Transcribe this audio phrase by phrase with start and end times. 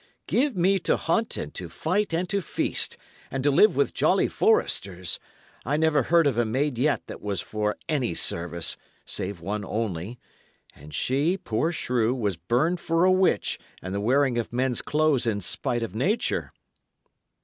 [0.25, 2.97] Give me to hunt and to fight and to feast,
[3.29, 5.19] and to live with jolly foresters.
[5.63, 10.17] I never heard of a maid yet that was for any service, save one only;
[10.75, 15.27] and she, poor shrew, was burned for a witch and the wearing of men's clothes
[15.27, 16.51] in spite of nature."